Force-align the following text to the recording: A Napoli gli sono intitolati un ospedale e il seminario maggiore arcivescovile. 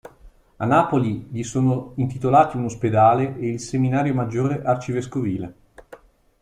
A 0.57 0.65
Napoli 0.65 1.27
gli 1.29 1.43
sono 1.43 1.91
intitolati 1.97 2.57
un 2.57 2.63
ospedale 2.65 3.37
e 3.37 3.49
il 3.49 3.59
seminario 3.59 4.15
maggiore 4.15 4.63
arcivescovile. 4.63 5.53